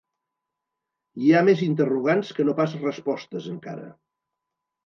Hi 1.25 1.29
ha 1.35 1.43
més 1.49 1.61
interrogants 1.67 2.33
que 2.39 2.47
no 2.49 2.57
pas 2.63 2.75
respostes 2.89 3.51
encara. 3.55 3.89